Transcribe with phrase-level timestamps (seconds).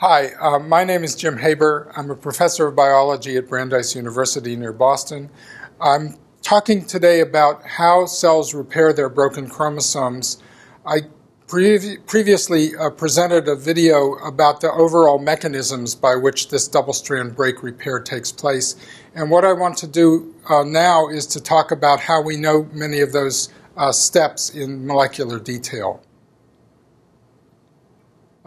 [0.00, 1.92] Hi, uh, my name is Jim Haber.
[1.94, 5.28] I'm a professor of biology at Brandeis University near Boston.
[5.78, 10.42] I'm talking today about how cells repair their broken chromosomes.
[10.86, 11.00] I
[11.48, 17.36] pre- previously uh, presented a video about the overall mechanisms by which this double strand
[17.36, 18.76] break repair takes place.
[19.14, 22.70] And what I want to do uh, now is to talk about how we know
[22.72, 26.02] many of those uh, steps in molecular detail.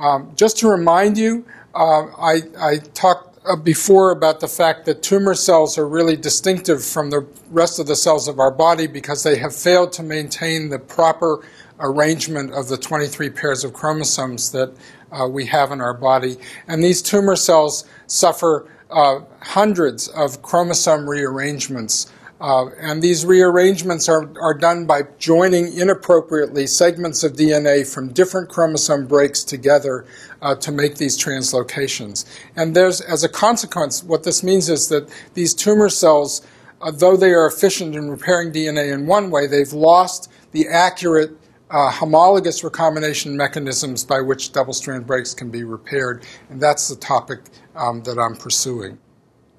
[0.03, 5.01] Um, just to remind you, uh, I, I, talked uh, before about the fact that
[5.01, 9.23] tumor cells are really distinctive from the rest of the cells of our body because
[9.23, 11.39] they have failed to maintain the proper
[11.79, 14.73] arrangement of the 23 pairs of chromosomes that
[15.13, 16.35] uh, we have in our body.
[16.67, 22.11] And these tumor cells suffer uh, hundreds of chromosome rearrangements
[22.43, 28.49] uh, and these rearrangements are, are done by joining inappropriately segments of DNA from different
[28.49, 30.05] chromosome breaks together
[30.41, 32.25] uh, to make these translocations.
[32.57, 36.45] And there's, as a consequence, what this means is that these tumor cells,
[36.81, 41.37] uh, though they are efficient in repairing DNA in one way, they've lost the accurate
[41.69, 46.25] uh, homologous recombination mechanisms by which double strand breaks can be repaired.
[46.49, 47.39] And that's the topic
[47.73, 48.99] um, that I'm pursuing.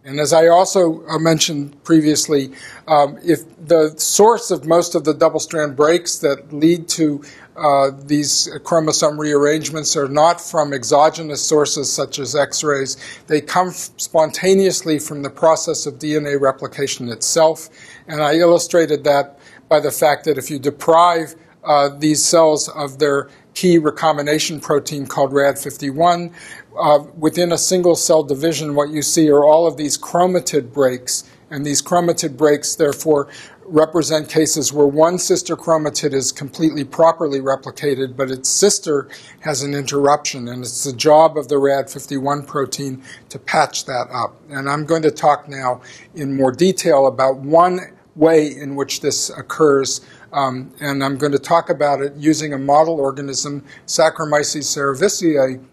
[0.07, 2.53] And as I also uh, mentioned previously,
[2.87, 7.25] um, if the source of most of the double strand breaks that lead to
[7.57, 13.71] uh, these chromosome rearrangements are not from exogenous sources such as X rays, they come
[13.71, 17.71] spontaneously from the process of DNA replication itself.
[18.07, 19.39] And I illustrated that
[19.71, 25.07] by the fact that if you deprive uh, these cells of their key recombination protein
[25.07, 26.33] called RAD51,
[26.79, 31.25] uh, within a single cell division, what you see are all of these chromatid breaks,
[31.51, 33.29] and these chromatid breaks, therefore,
[33.67, 39.09] represent cases where one sister chromatid is completely properly replicated, but its sister
[39.41, 44.37] has an interruption, and it's the job of the RAD51 protein to patch that up.
[44.51, 45.81] And I'm going to talk now
[46.14, 47.81] in more detail about one
[48.17, 50.01] way in which this occurs,
[50.34, 55.64] um, and I'm going to talk about it using a model organism, Saccharomyces cerevisiae,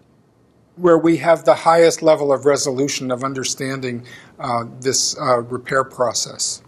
[0.76, 4.06] where we have the highest level of resolution of understanding
[4.38, 6.62] uh, this uh, repair process.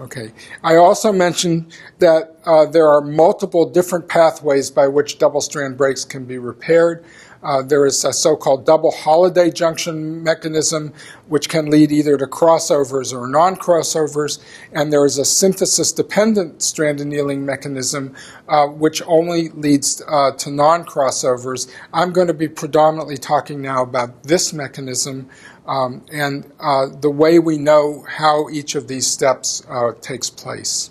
[0.00, 0.32] Okay.
[0.62, 6.04] I also mentioned that uh, there are multiple different pathways by which double strand breaks
[6.04, 7.04] can be repaired.
[7.42, 10.92] Uh, there is a so-called double Holliday junction mechanism,
[11.28, 14.38] which can lead either to crossovers or non-crossovers,
[14.72, 18.14] and there is a synthesis-dependent strand annealing mechanism,
[18.48, 21.70] uh, which only leads uh, to non-crossovers.
[21.92, 25.28] I'm going to be predominantly talking now about this mechanism
[25.66, 30.90] um, and uh, the way we know how each of these steps uh, takes place.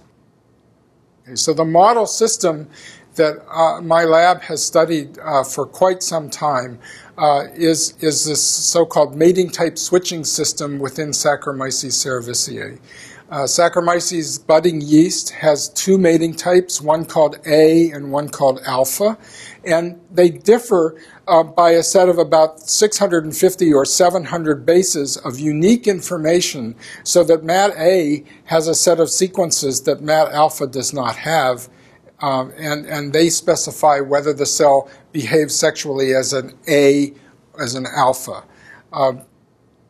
[1.24, 2.70] Okay, so the model system
[3.18, 6.80] that uh, my lab has studied uh, for quite some time
[7.18, 12.80] uh, is, is this so-called mating type switching system within Saccharomyces cerevisiae.
[13.30, 19.18] Uh, Saccharomyces budding yeast has two mating types, one called A and one called alpha,
[19.66, 20.96] and they differ
[21.28, 26.74] uh, by a set of about 650 or 700 bases of unique information
[27.04, 31.68] so that MAT A has a set of sequences that MAT alpha does not have
[32.20, 37.14] um, and, and they specify whether the cell behaves sexually as an A,
[37.60, 38.44] as an alpha.
[38.92, 39.22] Um,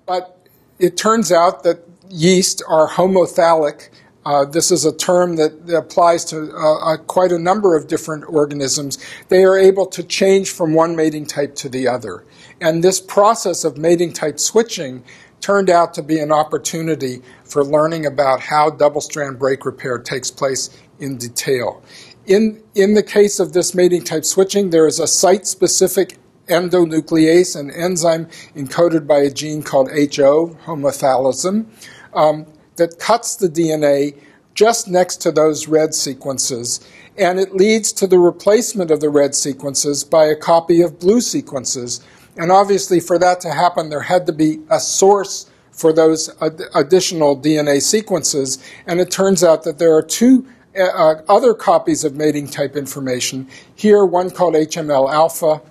[0.06, 0.48] but
[0.80, 3.90] it turns out that yeast are homothallic.
[4.26, 8.98] Uh, this is a term that applies to uh, quite a number of different organisms.
[9.30, 12.26] They are able to change from one mating type to the other.
[12.60, 15.04] And this process of mating type switching
[15.40, 20.32] turned out to be an opportunity for learning about how double strand break repair takes
[20.32, 21.84] place in detail.
[22.28, 26.18] In, in the case of this mating type switching, there is a site specific
[26.48, 31.66] endonuclease, an enzyme encoded by a gene called HO, homothallism,
[32.14, 32.46] um,
[32.76, 34.18] that cuts the DNA
[34.56, 36.86] just next to those red sequences,
[37.18, 41.22] and it leads to the replacement of the red sequences by a copy of blue
[41.22, 42.02] sequences.
[42.36, 46.62] And obviously, for that to happen, there had to be a source for those ad-
[46.76, 50.46] additional DNA sequences, and it turns out that there are two
[50.78, 53.48] uh, other copies of mating type information.
[53.76, 55.62] Here, one called HML alpha,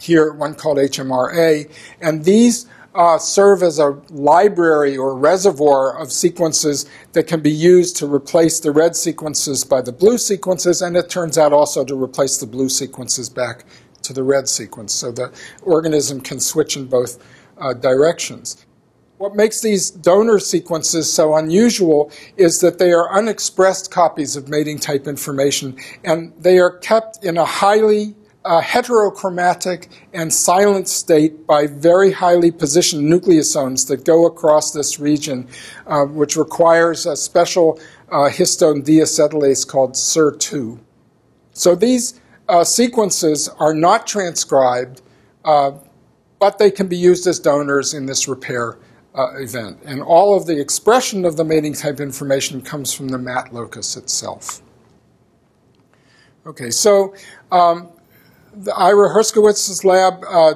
[0.00, 1.70] here, one called HMRA,
[2.00, 7.96] and these uh, serve as a library or reservoir of sequences that can be used
[7.96, 12.00] to replace the red sequences by the blue sequences, and it turns out also to
[12.00, 13.64] replace the blue sequences back
[14.02, 14.92] to the red sequence.
[14.92, 15.32] So the
[15.62, 17.22] organism can switch in both
[17.58, 18.66] uh, directions.
[19.22, 24.80] What makes these donor sequences so unusual is that they are unexpressed copies of mating
[24.80, 31.68] type information, and they are kept in a highly a heterochromatic and silent state by
[31.68, 35.46] very highly positioned nucleosomes that go across this region,
[35.86, 37.78] uh, which requires a special
[38.10, 40.80] uh, histone deacetylase called SIR2.
[41.52, 45.00] So these uh, sequences are not transcribed,
[45.44, 45.74] uh,
[46.40, 48.76] but they can be used as donors in this repair
[49.14, 49.78] uh, event.
[49.84, 53.96] And all of the expression of the mating type information comes from the MAT locus
[53.96, 54.62] itself.
[56.46, 57.14] Okay, so
[57.52, 57.88] um,
[58.76, 60.54] Ira Herskowitz's lab uh,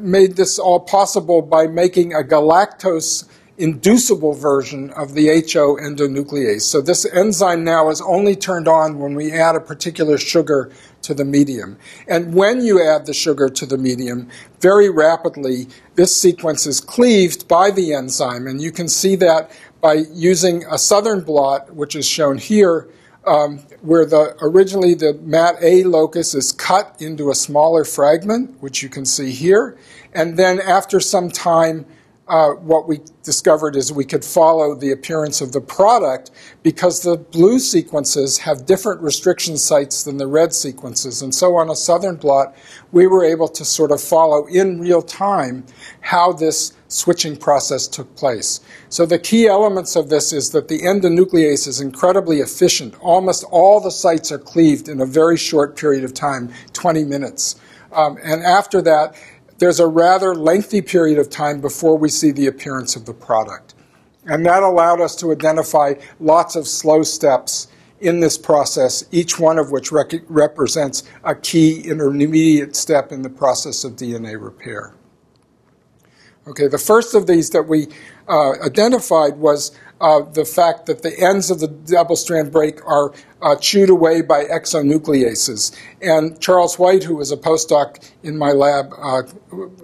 [0.00, 6.62] made this all possible by making a galactose inducible version of the HO endonuclease.
[6.62, 10.72] So this enzyme now is only turned on when we add a particular sugar
[11.02, 11.78] to the medium.
[12.08, 14.28] And when you add the sugar to the medium,
[14.60, 18.46] very rapidly, this sequence is cleaved by the enzyme.
[18.46, 22.88] And you can see that by using a southern blot, which is shown here,
[23.26, 28.82] um, where the originally the mat A locus is cut into a smaller fragment, which
[28.82, 29.78] you can see here,
[30.12, 31.86] and then after some time,
[32.26, 36.30] uh, what we discovered is we could follow the appearance of the product
[36.62, 41.20] because the blue sequences have different restriction sites than the red sequences.
[41.20, 42.56] And so on a southern blot,
[42.92, 45.66] we were able to sort of follow in real time
[46.00, 48.60] how this switching process took place.
[48.88, 52.94] So the key elements of this is that the endonuclease is incredibly efficient.
[53.00, 57.56] Almost all the sites are cleaved in a very short period of time, 20 minutes.
[57.92, 59.14] Um, and after that,
[59.64, 63.74] there's a rather lengthy period of time before we see the appearance of the product.
[64.26, 67.68] And that allowed us to identify lots of slow steps
[67.98, 73.30] in this process, each one of which rec- represents a key intermediate step in the
[73.30, 74.92] process of DNA repair.
[76.46, 77.86] Okay, the first of these that we
[78.28, 83.12] uh, identified was uh, the fact that the ends of the double strand break are
[83.40, 85.74] uh, chewed away by exonucleases.
[86.02, 89.22] And Charles White, who was a postdoc in my lab, uh,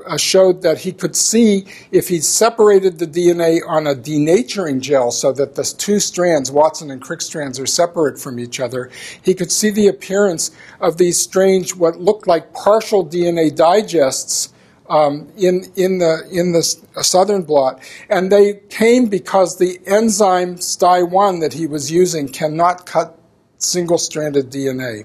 [0.06, 5.10] uh, showed that he could see if he separated the DNA on a denaturing gel
[5.10, 8.90] so that the two strands, Watson and Crick strands, are separate from each other,
[9.22, 14.52] he could see the appearance of these strange, what looked like partial DNA digests
[14.90, 16.62] um, in, in, the, in the
[17.02, 17.80] southern blot.
[18.10, 23.18] And they came because the enzyme STY1 that he was using cannot cut
[23.58, 25.04] single stranded DNA.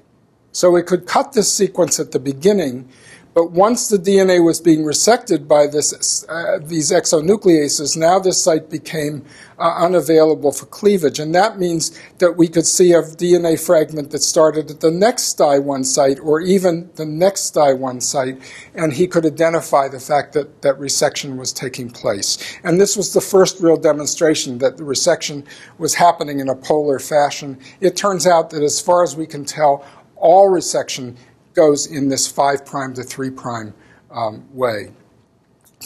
[0.52, 2.90] So it could cut this sequence at the beginning,
[3.36, 8.70] but once the DNA was being resected by this, uh, these exonucleases, now this site
[8.70, 9.26] became
[9.60, 11.20] uh, unavailable for cleavage.
[11.20, 15.38] And that means that we could see a DNA fragment that started at the next
[15.38, 18.42] STY1 site or even the next STY1 site,
[18.74, 22.38] and he could identify the fact that, that resection was taking place.
[22.64, 25.44] And this was the first real demonstration that the resection
[25.78, 27.60] was happening in a polar fashion.
[27.82, 29.86] It turns out that as far as we can tell,
[30.16, 31.18] all resection
[31.56, 33.32] goes in this 5' prime to 3'
[34.12, 34.92] um, way.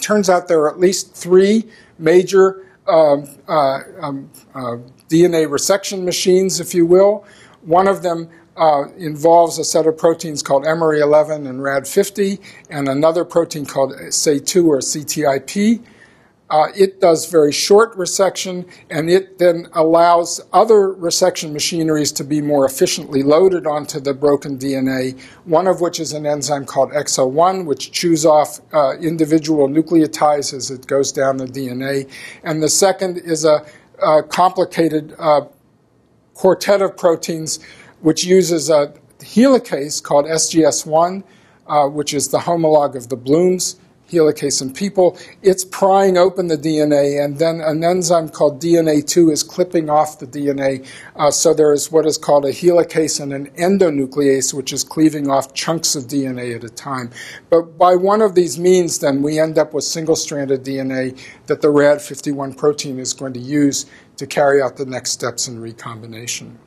[0.02, 4.78] Turns out there are at least three major um, uh, um, uh,
[5.10, 7.26] DNA resection machines, if you will.
[7.62, 12.40] One of them uh, involves a set of proteins called Mre11 and RAD50,
[12.70, 15.82] and another protein called Sae2 or CTIP.
[16.50, 22.42] Uh, it does very short resection, and it then allows other resection machineries to be
[22.42, 27.66] more efficiently loaded onto the broken DNA, one of which is an enzyme called EXO1,
[27.66, 32.10] which chews off uh, individual nucleotides as it goes down the DNA.
[32.44, 33.64] And the second is a,
[34.02, 35.42] a complicated uh,
[36.34, 37.60] quartet of proteins
[38.02, 41.24] which uses a helicase called SGS1,
[41.68, 43.76] uh, which is the homologue of the Blooms
[44.12, 49.44] helicase in people, it's prying open the DNA, and then an enzyme called DNA2 is
[49.44, 50.86] clipping off the DNA.
[51.16, 55.30] Uh, so there is what is called a helicase and an endonuclease, which is cleaving
[55.30, 57.12] off chunks of DNA at a time.
[57.50, 61.62] But by one of these means, then we end up with single stranded DNA that
[61.62, 63.86] the RAD51 protein is going to use
[64.18, 66.60] to carry out the next steps in recombination.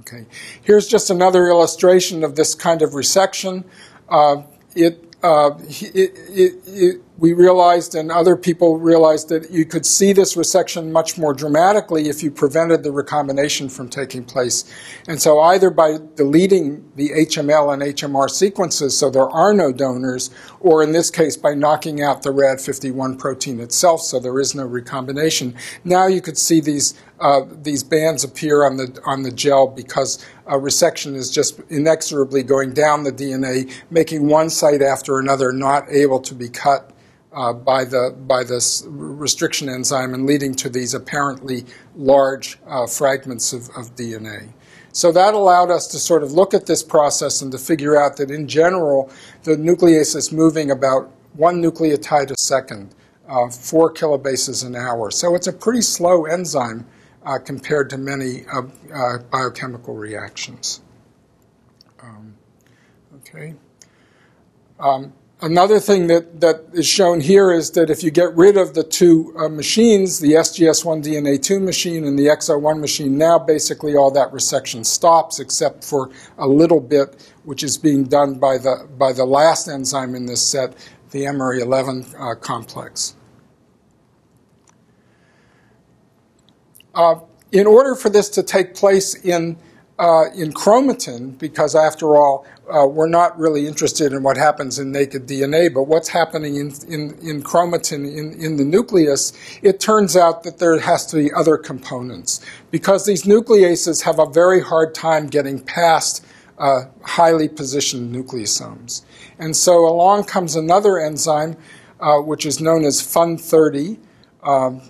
[0.00, 0.26] Okay,
[0.62, 3.64] here's just another illustration of this kind of resection.
[4.08, 4.42] Uh,
[4.74, 10.12] it uh, it, it, it, we realized, and other people realized, that you could see
[10.14, 14.64] this resection much more dramatically if you prevented the recombination from taking place.
[15.06, 20.30] And so, either by deleting the HML and HMR sequences so there are no donors,
[20.60, 24.64] or in this case, by knocking out the RAD51 protein itself so there is no
[24.64, 25.54] recombination,
[25.84, 30.24] now you could see these uh, these bands appear on the on the gel because
[30.46, 35.88] a resection is just inexorably going down the DNA, making one site after another not
[35.88, 36.92] able to be cut
[37.32, 41.64] uh, by the by this restriction enzyme and leading to these apparently
[41.96, 44.52] large uh, fragments of, of DNA.
[44.92, 48.18] So that allowed us to sort of look at this process and to figure out
[48.18, 49.10] that in general,
[49.44, 52.94] the nuclease is moving about one nucleotide a second,
[53.26, 55.10] uh, four kilobases an hour.
[55.10, 56.86] So it's a pretty slow enzyme
[57.24, 58.62] uh, compared to many uh,
[58.92, 60.82] uh biochemical reactions.
[62.02, 62.34] Um,
[63.16, 63.54] okay.
[64.78, 68.74] Um, Another thing that, that is shown here is that if you get rid of
[68.74, 74.12] the two uh, machines, the SGS1 DNA2 machine and the EXO1 machine, now basically all
[74.12, 79.12] that resection stops except for a little bit, which is being done by the, by
[79.12, 80.76] the last enzyme in this set,
[81.10, 83.16] the Mre11 uh, complex.
[86.94, 87.16] Uh,
[87.50, 89.58] in order for this to take place in,
[89.98, 94.92] uh, in chromatin, because after all, uh, we're not really interested in what happens in
[94.92, 100.16] naked DNA, but what's happening in, in, in chromatin in, in the nucleus, it turns
[100.16, 102.40] out that there has to be other components.
[102.70, 106.24] Because these nucleases have a very hard time getting past
[106.58, 109.02] uh, highly positioned nucleosomes.
[109.38, 111.56] And so along comes another enzyme,
[111.98, 113.98] uh, which is known as FUN30.
[114.44, 114.82] Um,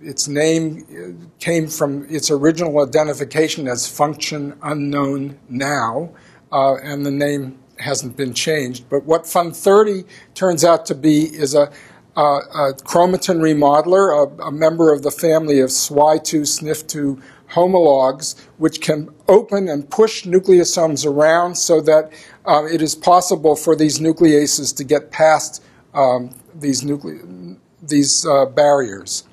[0.00, 6.10] its name came from its original identification as function unknown now
[6.52, 8.88] uh, and the name hasn't been changed.
[8.88, 11.72] But what FUN30 turns out to be is a,
[12.16, 18.80] a, a chromatin remodeler, a, a, member of the family of SWI2, SNF2 homologs, which
[18.80, 22.12] can open and push nucleosomes around so that
[22.46, 25.62] uh, it is possible for these nucleases to get past
[25.94, 29.24] um, these, nucle- these uh, barriers.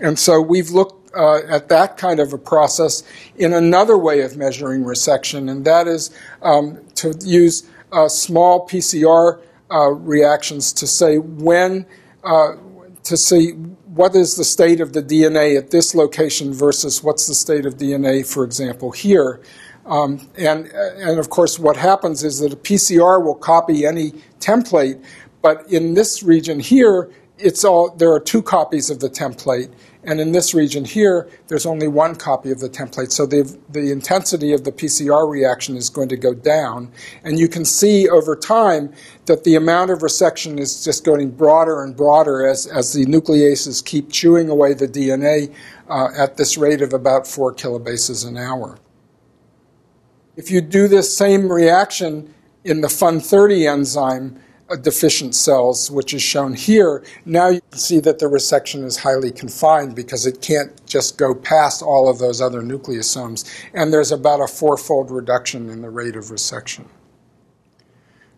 [0.00, 3.02] And so we've looked uh, at that kind of a process
[3.36, 6.10] in another way of measuring resection, and that is
[6.42, 9.40] um, to use uh, small PCR
[9.70, 11.86] uh, reactions to say when,
[12.24, 12.54] uh,
[13.02, 13.52] to see
[13.94, 17.76] what is the state of the DNA at this location versus what's the state of
[17.76, 19.40] DNA, for example, here.
[19.86, 25.02] Um, and, and of course, what happens is that a PCR will copy any template,
[25.42, 29.72] but in this region here, it's all, there are two copies of the template.
[30.02, 33.12] And in this region here, there's only one copy of the template.
[33.12, 36.90] So the, the intensity of the PCR reaction is going to go down.
[37.22, 38.94] And you can see over time
[39.26, 43.84] that the amount of resection is just getting broader and broader as, as the nucleases
[43.84, 45.54] keep chewing away the DNA
[45.88, 48.78] uh, at this rate of about four kilobases an hour.
[50.36, 52.32] If you do this same reaction
[52.64, 54.40] in the FUN30 enzyme,
[54.76, 59.30] deficient cells, which is shown here, now you can see that the resection is highly
[59.30, 63.48] confined because it can't just go past all of those other nucleosomes.
[63.74, 66.86] And there's about a fourfold reduction in the rate of resection.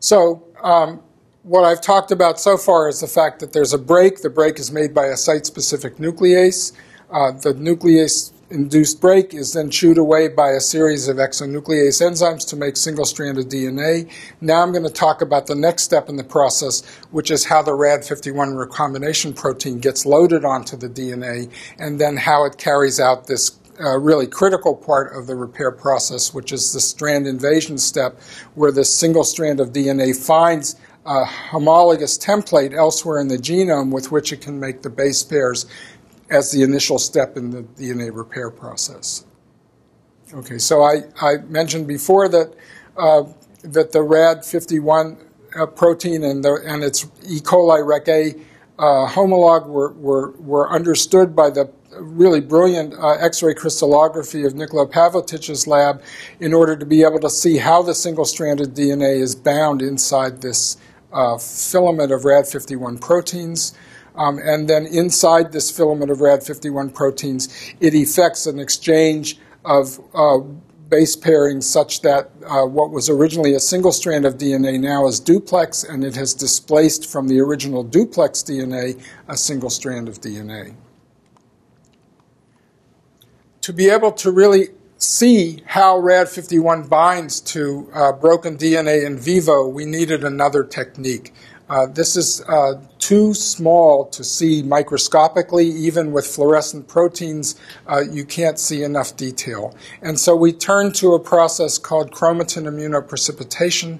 [0.01, 1.03] So, um,
[1.43, 4.23] what I've talked about so far is the fact that there's a break.
[4.23, 6.73] The break is made by a site specific nuclease.
[7.11, 12.47] Uh, the nuclease induced break is then chewed away by a series of exonuclease enzymes
[12.49, 14.11] to make single stranded DNA.
[14.41, 17.63] Now I'm going to talk about the next step in the process, which is how
[17.63, 23.27] the RAD51 recombination protein gets loaded onto the DNA and then how it carries out
[23.27, 28.21] this uh, really critical part of the repair process, which is the strand invasion step,
[28.55, 34.13] where this single strand of DNA finds a homologous template elsewhere in the genome with
[34.13, 35.67] which it can make the base pairs
[36.33, 39.27] as the initial step in the DNA repair process.
[40.35, 42.55] Okay, so I, I mentioned before that
[42.97, 43.25] uh,
[43.63, 45.19] that the RAD51
[45.55, 47.39] uh, protein and, the, and its E.
[47.41, 48.35] coli REC-A
[48.79, 51.71] uh, homolog were, were, were understood by the
[52.01, 56.03] really brilliant uh, X-ray crystallography of Nikola Pavletich's lab
[56.41, 60.79] in order to be able to see how the single-stranded DNA is bound inside this
[61.13, 63.75] uh, filament of RAD51 proteins.
[64.15, 67.49] Um, and then inside this filament of RAD51 proteins,
[67.81, 70.39] it effects an exchange of uh,
[70.93, 75.19] base pairings such that uh, what was originally a single strand of DNA now is
[75.21, 80.75] duplex, and it has displaced from the original duplex DNA a single strand of DNA.
[83.63, 89.67] To be able to really see how RAD51 binds to uh, broken DNA in vivo,
[89.67, 91.33] we needed another technique.
[91.71, 95.67] Uh, this is uh, too small to see microscopically.
[95.67, 97.57] Even with fluorescent proteins,
[97.89, 99.75] uh, you can't see enough detail.
[100.03, 103.99] And so we turn to a process called chromatin immunoprecipitation,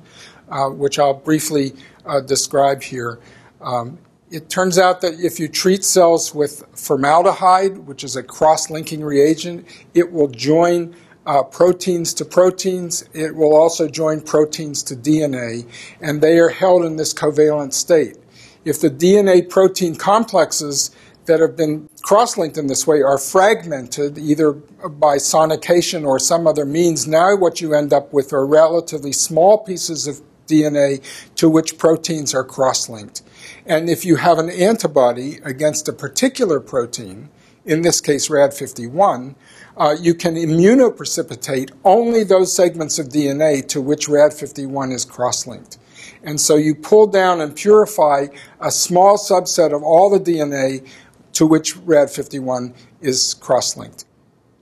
[0.49, 1.73] uh, which I'll briefly
[2.07, 3.19] uh, describe here.
[3.61, 3.99] Um,
[4.31, 9.03] it turns out that if you treat cells with formaldehyde, which is a cross linking
[9.03, 10.95] reagent, it will join
[11.27, 13.05] uh, proteins to proteins.
[13.13, 15.67] It will also join proteins to DNA,
[16.01, 18.17] and they are held in this covalent state.
[18.65, 20.91] If the DNA protein complexes
[21.27, 26.47] that have been cross linked in this way are fragmented either by sonication or some
[26.47, 31.01] other means, now what you end up with are relatively small pieces of DNA
[31.37, 33.23] to which proteins are cross linked.
[33.65, 37.29] And if you have an antibody against a particular protein,
[37.65, 39.37] in this case RAD51,
[39.77, 45.79] uh, you can immunoprecipitate only those segments of DNA to which RAD51 is cross linked.
[46.25, 48.27] And so you pull down and purify
[48.61, 50.87] a small subset of all the DNA
[51.35, 54.05] to which RAD51 is cross linked.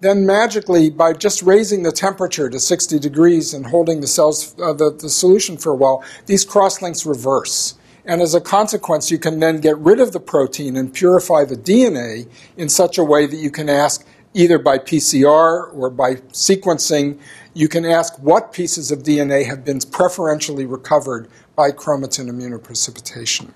[0.01, 4.73] Then magically, by just raising the temperature to 60 degrees and holding the cells, uh,
[4.73, 7.75] the, the solution for a while, these cross links reverse.
[8.07, 11.57] And as a consequence, you can then get rid of the protein and purify the
[11.57, 17.19] DNA in such a way that you can ask either by PCR or by sequencing,
[17.53, 21.29] you can ask what pieces of DNA have been preferentially recovered
[21.69, 23.53] chromatin immunoprecipitation.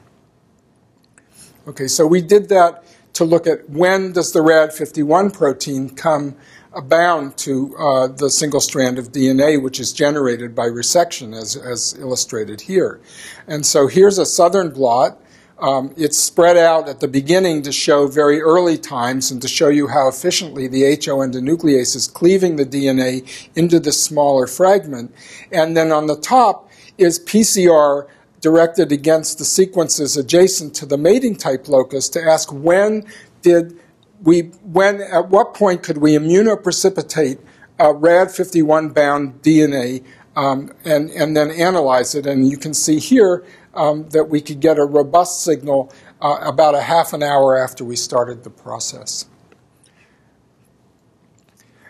[1.67, 2.85] Okay, so we did that
[3.15, 6.37] to look at when does the RAD51 protein come
[6.83, 11.95] bound to uh, the single strand of DNA, which is generated by resection, as, as
[11.99, 13.01] illustrated here.
[13.47, 15.21] And so here's a southern blot.
[15.59, 19.69] Um, it's spread out at the beginning to show very early times and to show
[19.69, 25.15] you how efficiently the HO endonuclease is cleaving the DNA into this smaller fragment.
[25.53, 28.09] And then on the top is PCR
[28.41, 33.07] directed against the sequences adjacent to the mating type locus to ask when
[33.43, 33.79] did
[34.23, 37.39] we, when, at what point could we immunoprecipitate
[37.79, 40.05] uh, RAD51 bound DNA
[40.37, 42.27] um, and, and then analyze it?
[42.27, 46.75] And you can see here um, that we could get a robust signal uh, about
[46.75, 49.27] a half an hour after we started the process.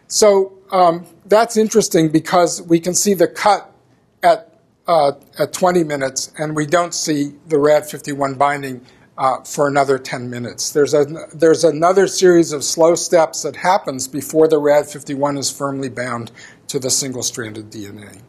[0.09, 3.73] So um, that's interesting because we can see the cut
[4.23, 4.54] at,
[4.87, 8.85] uh, at 20 minutes and we don't see the RAD51 binding
[9.17, 10.71] uh, for another 10 minutes.
[10.73, 15.89] There's, a, there's another series of slow steps that happens before the RAD51 is firmly
[15.89, 16.33] bound
[16.69, 18.21] to the single-stranded DNA.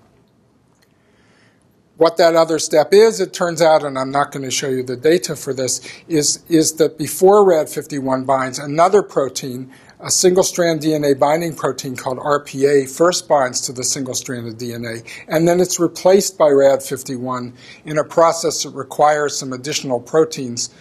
[1.97, 4.83] What that other step is, it turns out, and I'm not going to show you
[4.83, 10.81] the data for this, is, is that before RAD51 binds, another protein, a single strand
[10.81, 15.59] DNA binding protein called RPA, first binds to the single strand of DNA, and then
[15.59, 17.53] it's replaced by RAD51
[17.85, 20.73] in a process that requires some additional proteins,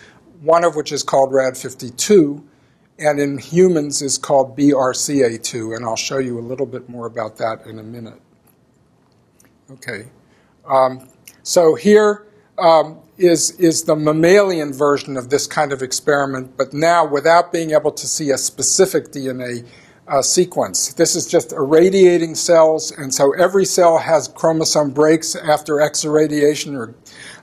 [0.43, 2.43] one of which is called RAD52,
[2.99, 7.39] and in humans is called BRCA2, and I'll show you a little bit more about
[7.39, 8.21] that in a minute.
[9.71, 10.07] Okay.
[10.67, 11.09] Um,
[11.43, 12.27] so here
[12.59, 17.71] um, is is the mammalian version of this kind of experiment, but now without being
[17.71, 19.67] able to see a specific DNA
[20.07, 20.93] uh, sequence.
[20.95, 26.77] This is just irradiating cells, and so every cell has chromosome breaks after X irradiation,
[26.77, 26.95] or,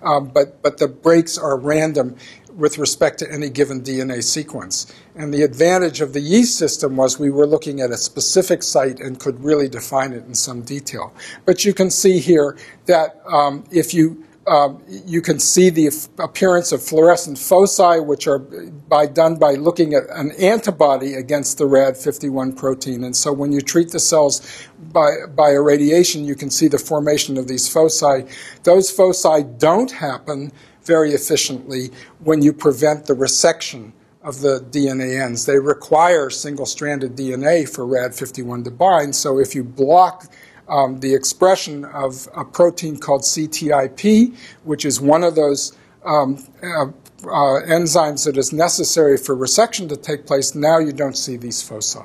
[0.04, 2.16] um, but, but the breaks are random
[2.56, 4.94] with respect to any given DNA sequence.
[5.16, 9.00] And the advantage of the yeast system was we were looking at a specific site
[9.00, 11.14] and could really define it in some detail.
[11.46, 16.72] But you can see here that um, if you um, you can see the appearance
[16.72, 22.58] of fluorescent foci, which are by, done by looking at an antibody against the RAD51
[22.58, 23.04] protein.
[23.04, 27.38] And so when you treat the cells by, by irradiation, you can see the formation
[27.38, 28.26] of these foci.
[28.64, 30.52] Those foci don't happen
[30.84, 31.92] very efficiently
[32.24, 33.92] when you prevent the resection
[34.24, 35.46] of the DNA ends.
[35.46, 39.16] They require single stranded DNA for RAD51 to bind.
[39.16, 40.32] So if you block
[40.72, 46.86] um, the expression of a protein called CTIP, which is one of those um, uh,
[46.86, 51.62] uh, enzymes that is necessary for resection to take place, now you don't see these
[51.62, 52.00] foci.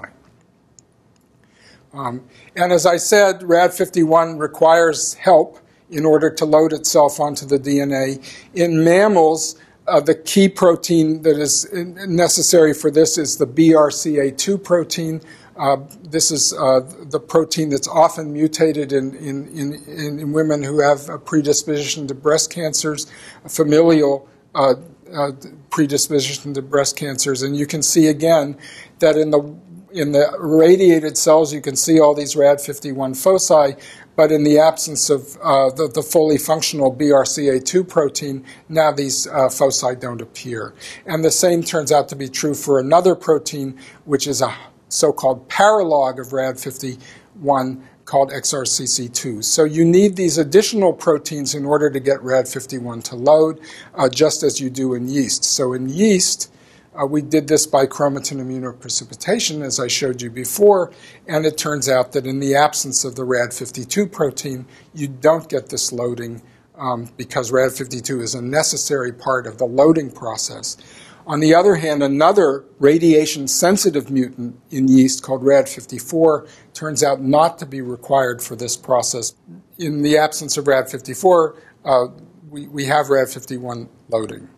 [1.95, 2.25] Um,
[2.55, 8.23] and as I said, RAD51 requires help in order to load itself onto the DNA.
[8.53, 15.21] In mammals, uh, the key protein that is necessary for this is the BRCA2 protein.
[15.57, 20.83] Uh, this is uh, the protein that's often mutated in, in, in, in, women who
[20.83, 23.07] have a predisposition to breast cancers,
[23.49, 24.75] familial uh,
[25.15, 25.33] uh,
[25.71, 27.43] predisposition to breast cancers.
[27.43, 28.59] And you can see again
[28.99, 29.57] that in the
[29.93, 33.81] in the radiated cells, you can see all these RAD51 foci,
[34.15, 39.49] but in the absence of uh, the, the, fully functional BRCA2 protein, now these uh,
[39.49, 40.75] foci don't appear.
[41.07, 44.55] And the same turns out to be true for another protein, which is a
[44.89, 49.43] so called paralog of RAD51 called XRCC2.
[49.43, 53.61] So you need these additional proteins in order to get RAD51 to load,
[53.95, 55.45] uh, just as you do in yeast.
[55.45, 56.53] So in yeast,
[56.99, 60.93] uh, we did this by chromatin immunoprecipitation, as I showed you before,
[61.27, 65.69] and it turns out that in the absence of the RAD52 protein, you don't get
[65.69, 66.43] this loading
[66.79, 70.77] um, because RAD52 is a necessary part of the loading process.
[71.27, 77.59] On the other hand, another radiation sensitive mutant in yeast called RAD54 turns out not
[77.59, 79.35] to be required for this process.
[79.77, 82.07] In the absence of RAD54, uh,
[82.49, 84.49] we, we have RAD51 loading.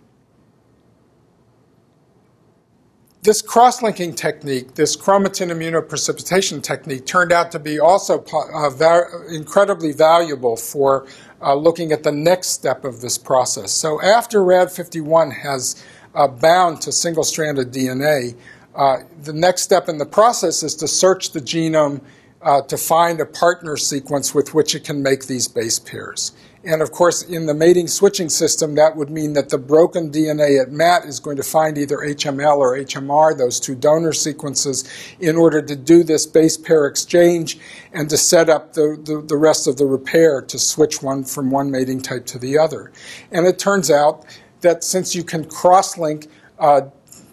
[3.22, 9.92] This cross-linking technique, this chromatin immunoprecipitation technique, turned out to be also uh, va- incredibly
[9.92, 11.06] valuable for
[11.42, 13.72] uh, looking at the next step of this process.
[13.72, 15.82] So after RAD51 has
[16.14, 18.36] uh, bound to single-stranded DNA,
[18.74, 22.00] uh, the next step in the process is to search the genome
[22.42, 26.32] uh, to find a partner sequence with which it can make these base pairs.
[26.64, 30.60] And of course, in the mating switching system, that would mean that the broken DNA
[30.60, 34.84] at MAT is going to find either HML or HMR, those two donor sequences,
[35.20, 37.58] in order to do this base pair exchange
[37.92, 41.50] and to set up the, the, the rest of the repair to switch one from
[41.50, 42.92] one mating type to the other.
[43.30, 44.26] And it turns out
[44.60, 46.26] that since you can cross link
[46.58, 46.82] uh,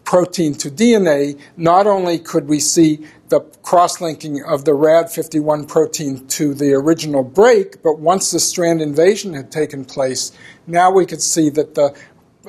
[0.04, 6.54] protein to DNA, not only could we see the cross-linking of the RAD51 protein to
[6.54, 10.32] the original break, but once the strand invasion had taken place,
[10.68, 11.96] now we could see that the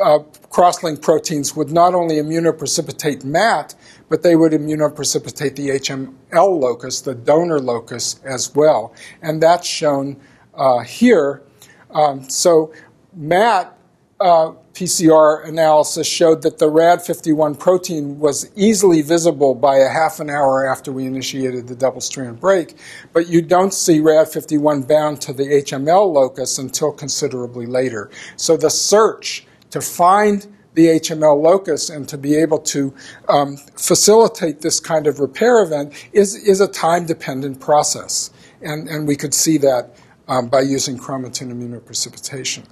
[0.00, 0.18] uh,
[0.50, 3.74] cross-link proteins would not only immunoprecipitate MAT,
[4.10, 8.94] but they would immunoprecipitate the HML locus, the donor locus, as well.
[9.22, 10.20] And that's shown
[10.54, 11.42] uh, here.
[11.90, 12.74] Um, so
[13.14, 13.76] MAT
[14.20, 20.28] uh, PCR analysis showed that the RAD51 protein was easily visible by a half an
[20.28, 22.76] hour after we initiated the double strand break,
[23.14, 28.10] but you don't see RAD51 bound to the HML locus until considerably later.
[28.36, 32.92] So the search to find the HML locus and to be able to
[33.30, 38.30] um, facilitate this kind of repair event is, is a time dependent process.
[38.60, 39.96] And, and we could see that
[40.28, 42.66] um, by using chromatin immunoprecipitation.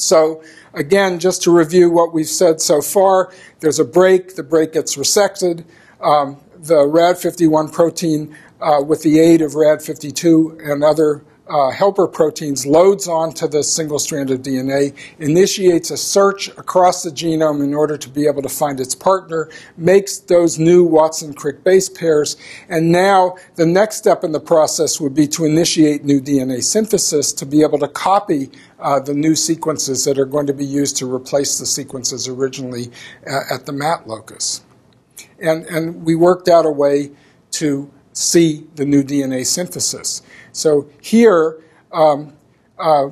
[0.00, 0.42] So
[0.74, 4.96] again, just to review what we've said so far, there's a break, the break gets
[4.96, 5.64] resected.
[6.00, 12.64] Um, the RAD51 protein, uh, with the aid of RAD52 and other uh, helper proteins
[12.64, 17.96] loads onto the single strand of DNA, initiates a search across the genome in order
[17.96, 22.36] to be able to find its partner, makes those new Watson Crick base pairs,
[22.68, 27.32] and now the next step in the process would be to initiate new DNA synthesis
[27.32, 30.96] to be able to copy uh, the new sequences that are going to be used
[30.98, 32.90] to replace the sequences originally
[33.26, 34.62] uh, at the MAT locus.
[35.40, 37.10] And, and we worked out a way
[37.52, 40.22] to see the new DNA synthesis.
[40.52, 41.62] So here,
[41.92, 42.34] um,
[42.78, 43.10] uh,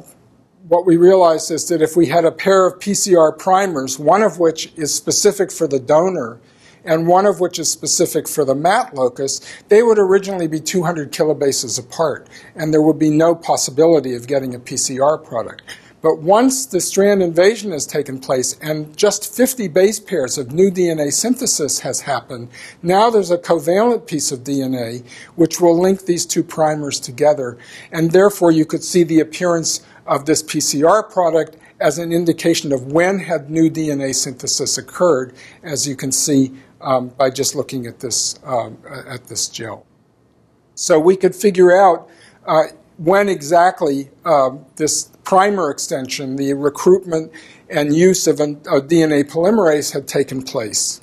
[0.69, 4.39] what we realized is that if we had a pair of PCR primers, one of
[4.39, 6.41] which is specific for the donor
[6.89, 11.13] and one of which is specific for the MAT locus, they would originally be 200
[11.13, 15.63] kilobases apart, and there would be no possibility of getting a PCR product.
[16.01, 20.71] But once the strand invasion has taken place and just 50 base pairs of new
[20.71, 22.49] DNA synthesis has happened,
[22.83, 27.59] now there's a covalent piece of DNA which will link these two primers together.
[27.93, 32.93] And therefore, you could see the appearance of this PCR product as an indication of
[32.93, 38.01] when had new DNA synthesis occurred, as you can see um, by just looking at
[38.01, 39.87] this, um, at this gel.
[40.75, 42.09] So we could figure out
[42.47, 42.65] uh,
[42.99, 47.33] when exactly um, this primer extension, the recruitment
[47.69, 51.01] and use of a, a DNA polymerase had taken place.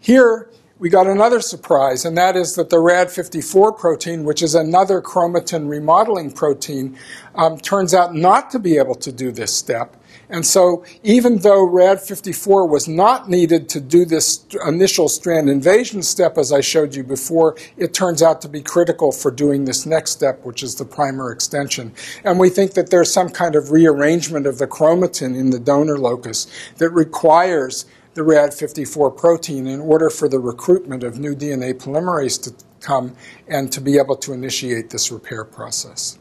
[0.00, 5.02] Here, we got another surprise, and that is that the RAD54 protein, which is another
[5.02, 6.96] chromatin remodeling protein,
[7.34, 9.96] um, turns out not to be able to do this step.
[10.30, 16.36] And so, even though RAD54 was not needed to do this initial strand invasion step,
[16.36, 20.10] as I showed you before, it turns out to be critical for doing this next
[20.10, 21.92] step, which is the primer extension.
[22.24, 25.98] And we think that there's some kind of rearrangement of the chromatin in the donor
[25.98, 32.42] locus that requires the RAD54 protein in order for the recruitment of new DNA polymerase
[32.42, 33.14] to come
[33.46, 36.18] and to be able to initiate this repair process.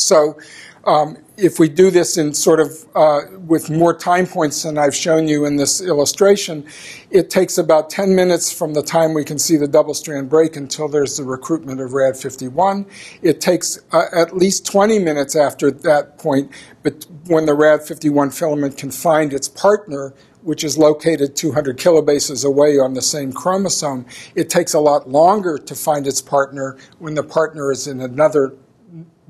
[0.00, 0.38] So,
[0.84, 4.94] um, if we do this in sort of uh, with more time points than I've
[4.94, 6.66] shown you in this illustration,
[7.10, 10.56] it takes about 10 minutes from the time we can see the double strand break
[10.56, 12.86] until there's the recruitment of RAD51.
[13.22, 16.50] It takes uh, at least 20 minutes after that point,
[16.82, 22.78] but when the RAD51 filament can find its partner, which is located 200 kilobases away
[22.78, 27.22] on the same chromosome, it takes a lot longer to find its partner when the
[27.22, 28.54] partner is in another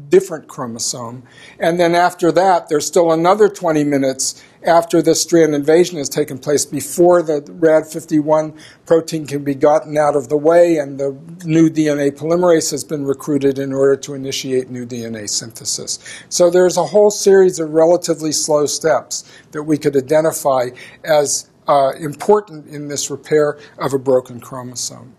[0.09, 1.23] different chromosome.
[1.59, 6.39] And then after that, there's still another 20 minutes after the strand invasion has taken
[6.39, 11.13] place before the RAD51 protein can be gotten out of the way and the
[11.45, 15.99] new DNA polymerase has been recruited in order to initiate new DNA synthesis.
[16.29, 20.71] So there's a whole series of relatively slow steps that we could identify
[21.05, 25.15] as uh, important in this repair of a broken chromosome.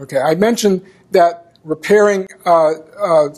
[0.00, 3.28] Okay, I mentioned that repairing uh, uh,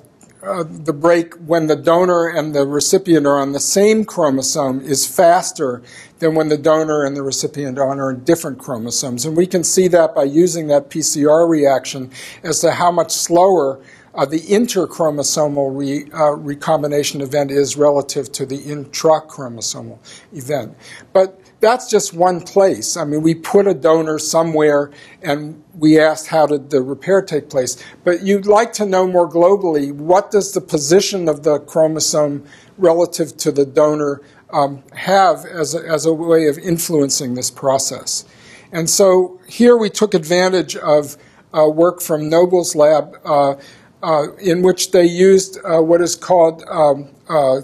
[0.42, 5.06] uh, the break when the donor and the recipient are on the same chromosome is
[5.06, 5.82] faster
[6.18, 9.24] than when the donor and the recipient are on different chromosomes.
[9.24, 12.10] And we can see that by using that PCR reaction
[12.42, 13.80] as to how much slower
[14.14, 19.98] uh, the interchromosomal re, uh, recombination event is relative to the intrachromosomal
[20.32, 20.76] event.
[21.12, 22.96] But that's just one place.
[22.96, 24.90] I mean, we put a donor somewhere
[25.22, 27.82] and we asked how did the repair take place.
[28.04, 32.44] But you'd like to know more globally what does the position of the chromosome
[32.76, 38.24] relative to the donor um, have as a, as a way of influencing this process.
[38.72, 41.16] And so here we took advantage of
[41.56, 43.54] uh, work from Noble's lab uh,
[44.02, 47.62] uh, in which they used uh, what is called um, uh,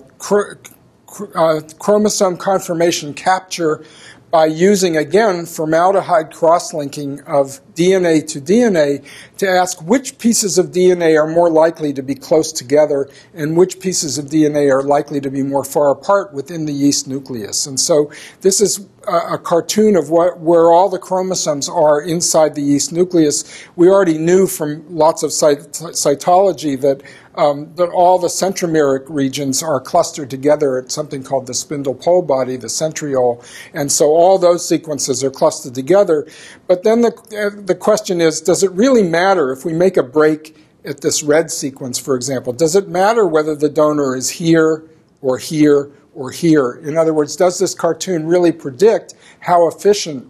[1.34, 3.84] uh, chromosome conformation capture
[4.32, 9.04] by using, again, formaldehyde cross-linking of DNA to DNA
[9.36, 13.78] to ask which pieces of DNA are more likely to be close together and which
[13.78, 17.66] pieces of DNA are likely to be more far apart within the yeast nucleus.
[17.66, 22.54] And so this is a, a cartoon of what, where all the chromosomes are inside
[22.54, 23.44] the yeast nucleus.
[23.76, 27.02] We already knew from lots of cytology that
[27.34, 32.22] um, that all the centromeric regions are clustered together at something called the spindle pole
[32.22, 36.26] body, the centriole, and so all those sequences are clustered together.
[36.66, 40.02] But then the, uh, the question is, does it really matter if we make a
[40.02, 42.52] break at this red sequence, for example?
[42.52, 44.84] Does it matter whether the donor is here
[45.20, 46.72] or here or here?
[46.84, 50.28] In other words, does this cartoon really predict how efficient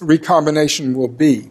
[0.00, 1.50] recombination will be?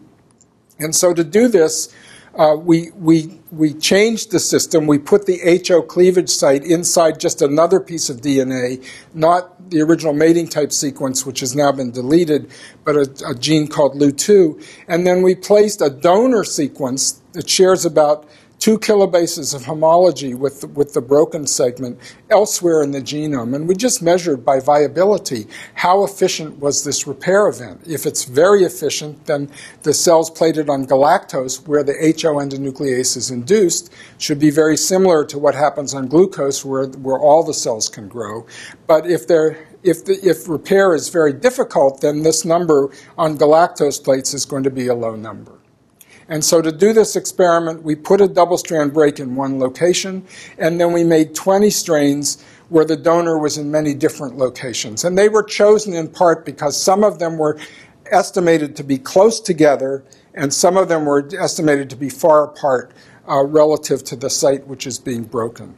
[0.80, 1.94] And so to do this,
[2.36, 4.88] uh, we, we, we changed the system.
[4.88, 10.14] We put the HO cleavage site inside just another piece of DNA, not the original
[10.14, 12.50] mating type sequence, which has now been deleted,
[12.84, 14.64] but a, a gene called LEU2.
[14.88, 18.28] And then we placed a donor sequence that shares about
[18.64, 22.00] two kilobases of homology with the, with the broken segment
[22.30, 23.54] elsewhere in the genome.
[23.54, 27.82] And we just measured by viability how efficient was this repair event.
[27.86, 33.30] If it's very efficient, then the cells plated on galactose, where the HO endonuclease is
[33.30, 37.90] induced, should be very similar to what happens on glucose, where, where all the cells
[37.90, 38.48] can grow.
[38.88, 44.02] But if they're if, the, if repair is very difficult, then this number on galactose
[44.02, 45.60] plates is going to be a low number.
[46.28, 50.26] And so to do this experiment, we put a double strand break in one location,
[50.58, 55.04] and then we made 20 strains where the donor was in many different locations.
[55.04, 57.60] And they were chosen in part because some of them were
[58.12, 62.92] estimated to be close together, and some of them were estimated to be far apart
[63.30, 65.78] uh, relative to the site which is being broken.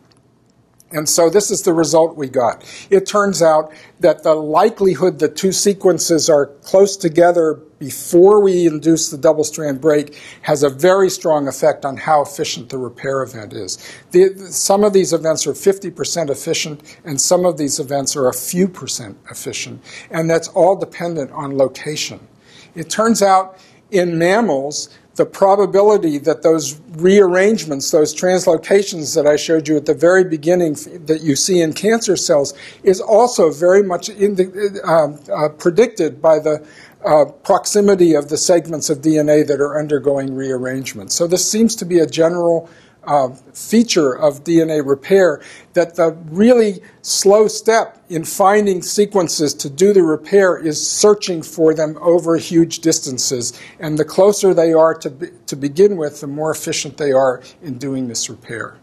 [0.96, 2.64] And so this is the result we got.
[2.90, 9.10] It turns out that the likelihood that two sequences are close together before we induce
[9.10, 13.52] the double strand break has a very strong effect on how efficient the repair event
[13.52, 13.78] is.
[14.12, 18.34] The, some of these events are 50% efficient, and some of these events are a
[18.34, 19.84] few percent efficient.
[20.12, 22.26] And that's all dependent on location.
[22.74, 23.60] It turns out
[23.92, 29.94] in mammals, the probability that those rearrangements, those translocations that I showed you at the
[29.94, 30.74] very beginning
[31.06, 36.40] that you see in cancer cells, is also very much the, uh, uh, predicted by
[36.40, 36.66] the
[37.06, 41.12] uh, proximity of the segments of DNA that are undergoing rearrangement.
[41.12, 42.70] So this seems to be a general
[43.08, 45.42] uh, feature of DNA repair
[45.74, 51.74] that the really slow step in finding sequences to do the repair is searching for
[51.74, 53.60] them over huge distances.
[53.80, 57.42] And the closer they are to, be, to begin with, the more efficient they are
[57.62, 58.78] in doing this repair.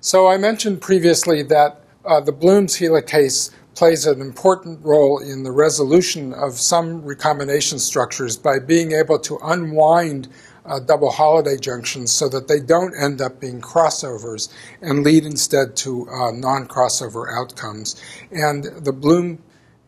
[0.00, 5.52] So I mentioned previously that uh, the Bloom's helicase plays an important role in the
[5.52, 10.26] resolution of some recombination structures by being able to unwind
[10.68, 15.76] uh, double Holliday junctions so that they don't end up being crossovers and lead instead
[15.76, 18.00] to uh, non crossover outcomes.
[18.30, 19.42] And the Bloom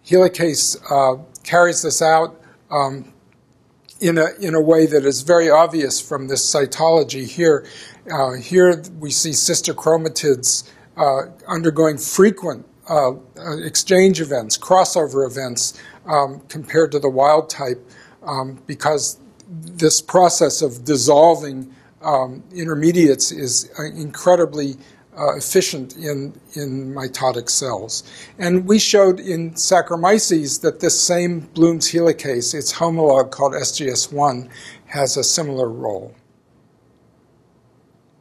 [0.04, 2.40] helicase uh, carries this out.
[2.70, 3.12] Um,
[4.00, 7.66] in a, in a way that is very obvious from this cytology here.
[8.10, 10.66] Uh, here we see sister chromatids
[10.96, 13.12] uh, undergoing frequent uh,
[13.62, 17.88] exchange events, crossover events, um, compared to the wild type,
[18.22, 19.19] um, because
[19.50, 24.76] this process of dissolving um, intermediates is uh, incredibly
[25.18, 28.04] uh, efficient in, in mitotic cells.
[28.38, 34.48] And we showed in Saccharomyces that this same Bloom's helicase, its homologue called SGS1,
[34.86, 36.14] has a similar role.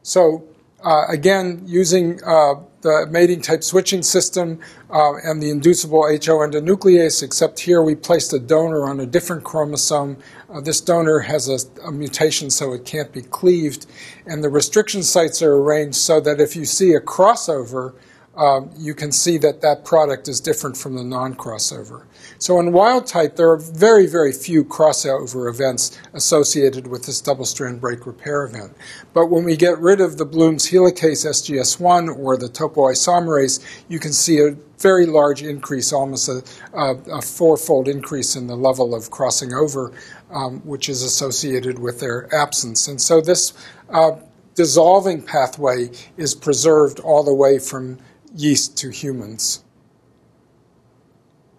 [0.01, 0.48] So
[0.83, 7.21] uh, again, using uh, the mating type switching system uh, and the inducible HO endonuclease,
[7.21, 10.17] except here we placed a donor on a different chromosome.
[10.49, 13.85] Uh, this donor has a, a, mutation so it can't be cleaved,
[14.25, 17.93] and the restriction sites are arranged so that if you see a crossover,
[18.39, 22.05] um, you can see that that product is different from the non-crossover.
[22.37, 27.81] So in wild type, there are very, very few crossover events associated with this double-strand
[27.81, 28.77] break repair event.
[29.13, 34.13] But when we get rid of the Bloom's helicase SGS1 or the topoisomerase, you can
[34.13, 36.41] see a very large increase, almost a,
[36.73, 39.91] a, a fourfold increase in the level of crossing over,
[40.31, 42.87] um, which is associated with their absence.
[42.87, 43.51] And so this
[43.89, 44.11] uh,
[44.55, 47.99] dissolving pathway is preserved all the way from
[48.35, 49.63] yeast to humans.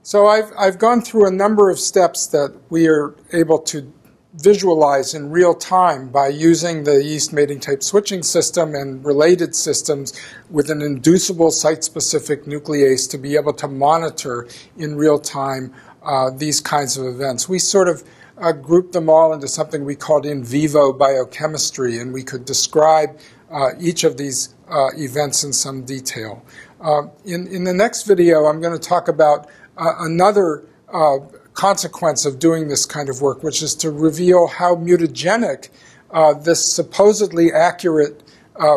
[0.02, 3.92] So I've, I've gone through a number of steps that we are able to
[4.34, 10.12] visualize in real time by using the yeast mating type switching system and related systems
[10.48, 16.60] with an inducible site-specific nuclease to be able to monitor in real time uh, these
[16.60, 17.48] kinds of events.
[17.48, 18.04] We sort of
[18.38, 23.18] uh, grouped them all into something we called in vivo biochemistry, and we could describe
[23.50, 26.44] uh, each of these uh, events in some detail.
[26.80, 31.18] Uh, in, in the next video, I'm going to talk about uh, another uh,
[31.54, 35.68] consequence of doing this kind of work, which is to reveal how mutagenic
[36.10, 38.22] uh, this supposedly accurate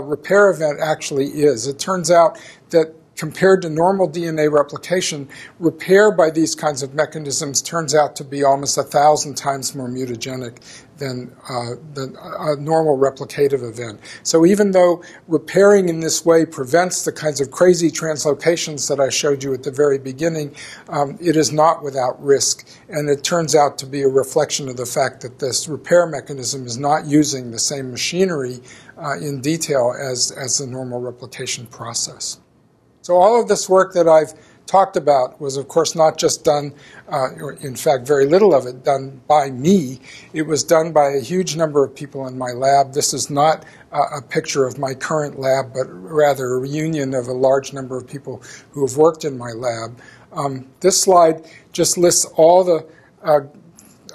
[0.03, 1.67] repair event actually is.
[1.67, 5.27] It turns out that compared to normal DNA replication,
[5.60, 9.88] repair by these kinds of mechanisms turns out to be almost a thousand times more
[9.88, 10.58] mutagenic
[10.97, 13.99] than, uh, than a normal replicative event.
[14.23, 19.10] So even though repairing in this way prevents the kinds of crazy translocations that I
[19.10, 20.56] showed you at the very beginning,
[20.89, 22.67] um, it is not without risk.
[22.89, 26.65] And it turns out to be a reflection of the fact that this repair mechanism
[26.65, 28.60] is not using the same machinery
[28.97, 32.39] uh, in detail as, as the normal replication process.
[33.01, 34.34] So all of this work that I've
[34.65, 36.73] talked about was, of course, not just done,
[37.10, 37.30] uh,
[37.62, 39.99] in fact, very little of it done by me.
[40.34, 42.93] It was done by a huge number of people in my lab.
[42.93, 47.34] This is not a picture of my current lab, but rather a reunion of a
[47.34, 49.99] large number of people who have worked in my lab.
[50.32, 52.88] Um, this slide just lists all the
[53.23, 53.41] uh,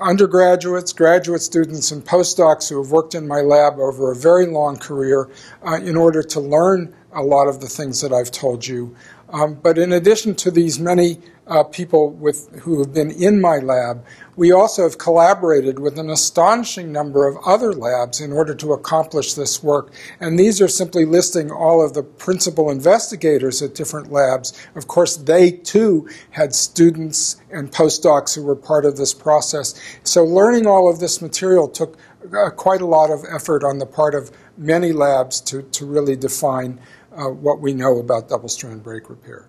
[0.00, 4.76] undergraduates, graduate students, and postdocs who have worked in my lab over a very long
[4.76, 5.28] career
[5.64, 8.94] uh, in order to learn a lot of the things that I've told you.
[9.30, 13.56] Um, but in addition to these many uh, people with, who have been in my
[13.58, 14.04] lab,
[14.36, 19.34] we also have collaborated with an astonishing number of other labs in order to accomplish
[19.34, 19.92] this work.
[20.20, 24.58] And these are simply listing all of the principal investigators at different labs.
[24.74, 29.74] Of course, they too had students and postdocs who were part of this process.
[30.04, 31.98] So learning all of this material took
[32.36, 36.16] uh, quite a lot of effort on the part of many labs to, to really
[36.16, 36.80] define
[37.18, 39.48] uh, what we know about double strand break repair.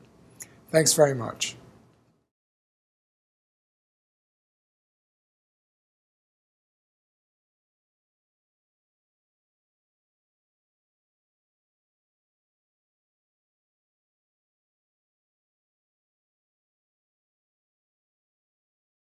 [0.71, 1.55] Thanks very much.